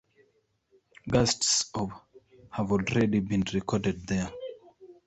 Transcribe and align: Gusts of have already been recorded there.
Gusts 1.07 1.69
of 1.75 1.91
have 2.53 2.71
already 2.71 3.19
been 3.19 3.43
recorded 3.53 4.07
there. 4.07 4.31